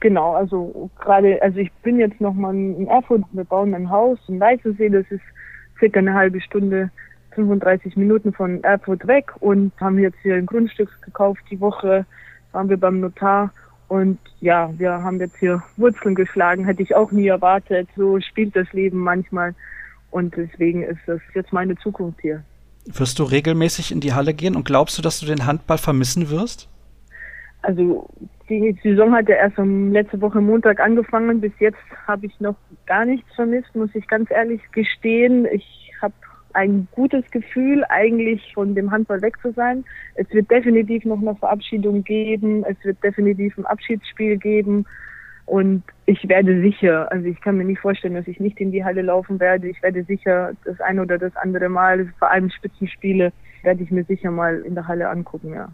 Genau, 0.00 0.34
also 0.34 0.90
gerade, 0.98 1.40
also 1.42 1.60
ich 1.60 1.70
bin 1.84 2.00
jetzt 2.00 2.20
nochmal 2.20 2.56
in 2.56 2.88
Erfurt, 2.88 3.22
wir 3.30 3.44
bauen 3.44 3.72
ein 3.72 3.88
Haus 3.88 4.18
in 4.26 4.40
Weißensee, 4.40 4.88
das 4.88 5.06
ist 5.10 5.22
circa 5.78 6.00
eine 6.00 6.12
halbe 6.12 6.40
Stunde 6.40 6.90
35 7.34 7.96
Minuten 7.96 8.32
von 8.32 8.62
Erfurt 8.64 9.06
weg 9.06 9.32
und 9.40 9.72
haben 9.80 9.98
jetzt 9.98 10.18
hier 10.22 10.36
ein 10.36 10.46
Grundstück 10.46 10.90
gekauft. 11.02 11.42
Die 11.50 11.60
Woche 11.60 12.06
waren 12.52 12.68
wir 12.68 12.76
beim 12.76 13.00
Notar 13.00 13.52
und 13.88 14.18
ja, 14.40 14.70
wir 14.78 14.90
haben 14.90 15.20
jetzt 15.20 15.36
hier 15.36 15.62
Wurzeln 15.76 16.14
geschlagen. 16.14 16.64
Hätte 16.64 16.82
ich 16.82 16.94
auch 16.94 17.12
nie 17.12 17.26
erwartet. 17.26 17.88
So 17.96 18.20
spielt 18.20 18.56
das 18.56 18.72
Leben 18.72 18.98
manchmal 18.98 19.54
und 20.10 20.36
deswegen 20.36 20.82
ist 20.82 21.00
das 21.06 21.20
jetzt 21.34 21.52
meine 21.52 21.76
Zukunft 21.76 22.20
hier. 22.20 22.42
Wirst 22.86 23.18
du 23.18 23.24
regelmäßig 23.24 23.92
in 23.92 24.00
die 24.00 24.12
Halle 24.12 24.34
gehen 24.34 24.56
und 24.56 24.64
glaubst 24.64 24.98
du, 24.98 25.02
dass 25.02 25.20
du 25.20 25.26
den 25.26 25.46
Handball 25.46 25.78
vermissen 25.78 26.30
wirst? 26.30 26.68
Also 27.62 28.08
die 28.48 28.76
Saison 28.82 29.12
hat 29.12 29.28
ja 29.28 29.36
erst 29.36 29.58
um 29.58 29.92
letzte 29.92 30.20
Woche 30.20 30.40
Montag 30.40 30.80
angefangen. 30.80 31.40
Bis 31.40 31.52
jetzt 31.60 31.78
habe 32.06 32.26
ich 32.26 32.40
noch 32.40 32.56
gar 32.86 33.04
nichts 33.04 33.32
vermisst, 33.34 33.74
muss 33.74 33.94
ich 33.94 34.06
ganz 34.08 34.30
ehrlich 34.30 34.60
gestehen. 34.72 35.46
Ich 35.52 35.92
habe 36.00 36.14
ein 36.54 36.88
gutes 36.92 37.28
Gefühl, 37.30 37.84
eigentlich 37.88 38.52
von 38.54 38.74
dem 38.74 38.90
Handball 38.90 39.22
weg 39.22 39.36
zu 39.42 39.52
sein. 39.52 39.84
Es 40.14 40.30
wird 40.30 40.50
definitiv 40.50 41.04
noch 41.04 41.20
eine 41.20 41.34
Verabschiedung 41.34 42.04
geben. 42.04 42.64
Es 42.64 42.76
wird 42.84 43.02
definitiv 43.02 43.56
ein 43.58 43.66
Abschiedsspiel 43.66 44.36
geben. 44.36 44.86
Und 45.46 45.82
ich 46.06 46.28
werde 46.28 46.60
sicher, 46.60 47.10
also 47.10 47.26
ich 47.26 47.40
kann 47.40 47.56
mir 47.56 47.64
nicht 47.64 47.80
vorstellen, 47.80 48.14
dass 48.14 48.28
ich 48.28 48.40
nicht 48.40 48.60
in 48.60 48.72
die 48.72 48.84
Halle 48.84 49.02
laufen 49.02 49.40
werde. 49.40 49.68
Ich 49.68 49.82
werde 49.82 50.04
sicher 50.04 50.52
das 50.64 50.80
eine 50.80 51.02
oder 51.02 51.18
das 51.18 51.34
andere 51.36 51.68
Mal, 51.68 52.12
vor 52.18 52.30
allem 52.30 52.50
Spitzenspiele, 52.50 53.32
werde 53.62 53.82
ich 53.82 53.90
mir 53.90 54.04
sicher 54.04 54.30
mal 54.30 54.60
in 54.60 54.74
der 54.74 54.86
Halle 54.88 55.08
angucken, 55.08 55.52
ja. 55.52 55.68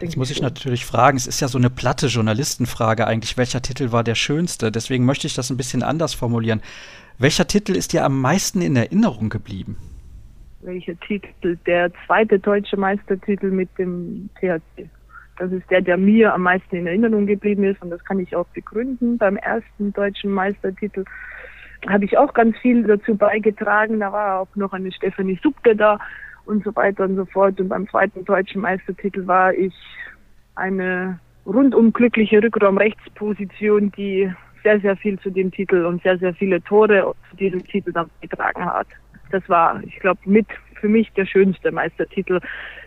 Jetzt 0.00 0.16
muss 0.16 0.30
ich 0.30 0.42
natürlich 0.42 0.84
fragen, 0.84 1.16
es 1.16 1.28
ist 1.28 1.40
ja 1.40 1.46
so 1.46 1.56
eine 1.56 1.70
platte 1.70 2.08
Journalistenfrage 2.08 3.06
eigentlich, 3.06 3.36
welcher 3.36 3.62
Titel 3.62 3.92
war 3.92 4.02
der 4.02 4.16
schönste? 4.16 4.72
Deswegen 4.72 5.04
möchte 5.04 5.28
ich 5.28 5.34
das 5.34 5.50
ein 5.50 5.56
bisschen 5.56 5.84
anders 5.84 6.14
formulieren. 6.14 6.60
Welcher 7.16 7.46
Titel 7.46 7.76
ist 7.76 7.92
dir 7.92 8.04
am 8.04 8.20
meisten 8.20 8.60
in 8.60 8.74
Erinnerung 8.74 9.28
geblieben? 9.28 9.76
Welcher 10.64 10.98
Titel, 11.00 11.56
der 11.66 11.90
zweite 12.06 12.38
deutsche 12.38 12.76
Meistertitel 12.76 13.50
mit 13.50 13.68
dem 13.78 14.28
THC. 14.40 14.88
Das 15.38 15.50
ist 15.50 15.68
der, 15.70 15.80
der 15.80 15.96
mir 15.96 16.32
am 16.32 16.42
meisten 16.42 16.76
in 16.76 16.86
Erinnerung 16.86 17.26
geblieben 17.26 17.64
ist 17.64 17.82
und 17.82 17.90
das 17.90 18.04
kann 18.04 18.20
ich 18.20 18.34
auch 18.36 18.46
begründen. 18.48 19.18
Beim 19.18 19.36
ersten 19.36 19.92
deutschen 19.92 20.30
Meistertitel 20.30 21.04
habe 21.88 22.04
ich 22.04 22.16
auch 22.16 22.32
ganz 22.34 22.56
viel 22.58 22.84
dazu 22.84 23.16
beigetragen. 23.16 24.00
Da 24.00 24.12
war 24.12 24.40
auch 24.40 24.56
noch 24.56 24.72
eine 24.72 24.92
Stefanie 24.92 25.38
Subke 25.42 25.74
da 25.74 25.98
und 26.44 26.64
so 26.64 26.74
weiter 26.76 27.04
und 27.04 27.16
so 27.16 27.24
fort. 27.24 27.60
Und 27.60 27.68
beim 27.68 27.88
zweiten 27.88 28.24
deutschen 28.24 28.60
Meistertitel 28.60 29.26
war 29.26 29.52
ich 29.52 29.74
eine 30.54 31.18
rundum 31.44 31.92
glückliche 31.92 32.42
Rückraumrechtsposition, 32.42 33.90
die 33.92 34.32
sehr, 34.62 34.80
sehr 34.80 34.96
viel 34.96 35.18
zu 35.18 35.30
dem 35.30 35.50
Titel 35.50 35.84
und 35.84 36.02
sehr, 36.02 36.16
sehr 36.18 36.32
viele 36.34 36.62
Tore 36.62 37.12
zu 37.28 37.36
diesem 37.36 37.64
Titel 37.66 37.92
dann 37.92 38.08
beigetragen 38.20 38.64
hat 38.64 38.86
das 39.34 39.48
war, 39.48 39.82
ich 39.82 39.98
glaube, 39.98 40.20
mit 40.24 40.46
für 40.80 40.88
mich 40.88 41.10
der 41.12 41.26
schönste 41.26 41.72
Meistertitel. 41.72 42.40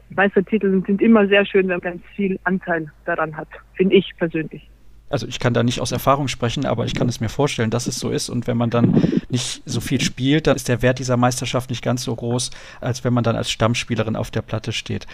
Meistertitel 0.09 0.81
sind 0.85 1.01
immer 1.01 1.27
sehr 1.27 1.45
schön, 1.45 1.67
wenn 1.67 1.79
man 1.79 1.81
ganz 1.81 2.01
viel 2.15 2.39
Anteil 2.45 2.89
daran 3.05 3.35
hat, 3.35 3.49
finde 3.75 3.95
ich 3.95 4.13
persönlich. 4.17 4.69
Also 5.09 5.25
ich 5.27 5.39
kann 5.39 5.53
da 5.53 5.63
nicht 5.63 5.79
aus 5.79 5.91
Erfahrung 5.91 6.27
sprechen, 6.27 6.65
aber 6.65 6.85
ich 6.85 6.93
kann 6.93 7.07
es 7.07 7.19
mir 7.21 7.29
vorstellen, 7.29 7.69
dass 7.69 7.87
es 7.87 7.97
so 7.97 8.09
ist. 8.09 8.29
Und 8.29 8.45
wenn 8.45 8.57
man 8.57 8.69
dann 8.69 9.01
nicht 9.29 9.61
so 9.65 9.79
viel 9.79 10.01
spielt, 10.01 10.47
dann 10.47 10.57
ist 10.57 10.67
der 10.67 10.81
Wert 10.81 10.99
dieser 10.99 11.15
Meisterschaft 11.15 11.69
nicht 11.69 11.81
ganz 11.81 12.03
so 12.03 12.13
groß, 12.13 12.51
als 12.81 13.03
wenn 13.03 13.13
man 13.13 13.23
dann 13.23 13.37
als 13.37 13.49
Stammspielerin 13.49 14.17
auf 14.17 14.31
der 14.31 14.41
Platte 14.41 14.73
steht. 14.73 15.07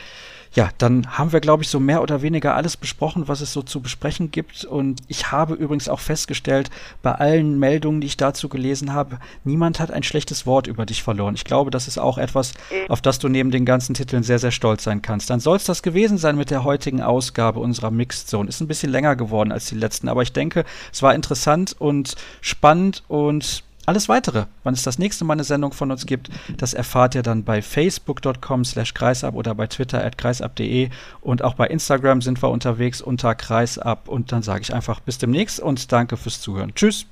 Ja, 0.56 0.70
dann 0.78 1.18
haben 1.18 1.32
wir, 1.32 1.40
glaube 1.40 1.64
ich, 1.64 1.70
so 1.70 1.80
mehr 1.80 2.04
oder 2.04 2.22
weniger 2.22 2.56
alles 2.56 2.78
besprochen, 2.78 3.28
was 3.28 3.42
es 3.42 3.54
so 3.54 3.64
zu 3.64 3.82
besprechen 3.82 4.30
gibt. 4.30 4.66
Und 4.66 5.02
ich 5.08 5.32
habe 5.32 5.56
übrigens 5.56 5.90
auch 5.90 6.00
festgestellt, 6.00 6.70
bei 7.02 7.12
allen 7.12 7.58
Meldungen, 7.58 8.02
die 8.02 8.08
ich 8.08 8.18
dazu 8.18 8.50
gelesen 8.50 8.94
habe, 8.94 9.18
niemand 9.44 9.80
hat 9.80 9.90
ein 9.90 10.04
schlechtes 10.04 10.46
Wort 10.46 10.68
über 10.68 10.86
dich 10.86 11.02
verloren. 11.02 11.34
Ich 11.34 11.44
glaube, 11.44 11.72
das 11.72 11.88
ist 11.88 11.98
auch 11.98 12.20
etwas, 12.20 12.54
auf 12.88 13.02
das 13.02 13.18
du 13.18 13.30
neben 13.30 13.50
den 13.50 13.66
ganzen 13.66 13.96
Titeln 13.96 14.22
sehr, 14.22 14.38
sehr 14.38 14.52
stolz 14.52 14.84
sein 14.84 15.02
kannst. 15.02 15.32
Dann 15.32 15.40
soll 15.40 15.58
es 15.58 15.64
das 15.64 15.82
gewesen 15.82 16.20
sein 16.20 16.38
mit 16.38 16.52
der 16.52 16.64
heutigen 16.64 17.02
Ausgabe 17.02 17.60
unserer 17.60 17.90
Mixed 17.90 18.30
Zone. 18.30 18.48
Ist 18.48 18.62
ein 18.62 18.68
bisschen 18.68 18.92
länger 18.92 19.16
geworden 19.16 19.52
als 19.52 19.66
die 19.66 19.76
letzten, 19.76 20.08
aber 20.08 20.22
ich 20.22 20.34
denke, 20.34 20.66
es 20.92 21.02
war 21.02 21.16
interessant 21.16 21.76
und 21.80 22.16
spannend 22.42 23.04
und 23.08 23.64
alles 23.86 24.10
weitere, 24.10 24.46
wann 24.63 24.74
es 24.74 24.84
das 24.84 25.00
nächste 25.00 25.25
Mal 25.25 25.34
eine 25.34 25.44
Sendung 25.44 25.74
von 25.74 25.92
uns 25.92 26.06
gibt, 26.06 26.30
das 26.58 26.74
erfahrt 26.74 27.16
ihr 27.16 27.24
dann 27.24 27.44
bei 27.44 27.62
facebook.com 27.62 28.66
slash 28.66 28.94
kreisab 28.94 29.36
oder 29.36 29.56
bei 29.56 29.68
twitter 29.68 30.04
at 30.04 30.18
kreisab.de 30.18 30.90
und 31.22 31.44
auch 31.44 31.56
bei 31.56 31.68
Instagram 31.68 32.22
sind 32.22 32.42
wir 32.42 32.50
unterwegs 32.50 33.02
unter 33.02 33.36
kreisab 33.36 34.08
und 34.08 34.32
dann 34.32 34.42
sage 34.42 34.62
ich 34.62 34.74
einfach 34.74 35.00
bis 35.00 35.18
demnächst 35.18 35.60
und 35.60 35.92
danke 35.92 36.18
fürs 36.18 36.42
Zuhören. 36.42 36.74
Tschüss! 36.75 37.06